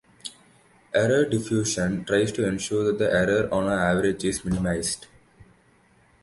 [0.95, 5.05] Error diffusion tries to ensure the error on average is minimized.